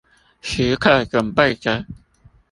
[0.03, 0.03] 時
[0.77, 1.85] 刻準備著